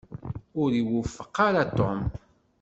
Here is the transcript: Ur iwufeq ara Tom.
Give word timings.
Ur 0.61 0.69
iwufeq 0.81 1.35
ara 1.47 1.63
Tom. 1.77 1.99